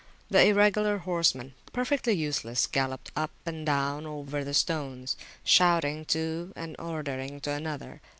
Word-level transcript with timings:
The 0.31 0.43
Irregular 0.47 0.97
horsemen, 0.97 1.53
perfectly 1.73 2.13
useless, 2.13 2.65
galloped 2.65 3.11
up 3.15 3.29
and 3.45 3.63
down 3.67 4.07
over 4.07 4.43
the 4.43 4.55
stones, 4.55 5.15
shouting 5.43 6.05
to 6.05 6.53
and 6.55 6.75
ordering 6.79 7.33
one 7.45 7.55
another. 7.55 8.01